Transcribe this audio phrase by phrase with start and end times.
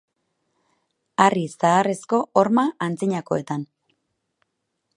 [1.25, 3.67] Harri zaharrezko horma antzinakoetan.